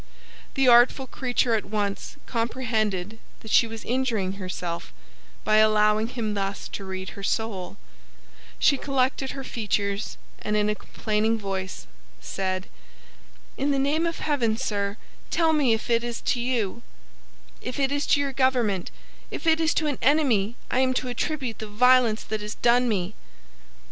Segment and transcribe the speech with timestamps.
[0.55, 4.91] The artful creature at once comprehended that she was injuring herself
[5.43, 7.77] by allowing him thus to read her soul;
[8.57, 11.85] she collected her features, and in a complaining voice
[12.19, 12.67] said:
[13.57, 14.97] "In the name of heaven, sir,
[15.29, 16.81] tell me if it is to you,
[17.61, 18.89] if it is to your government,
[19.29, 22.89] if it is to an enemy I am to attribute the violence that is done
[22.89, 23.13] me?"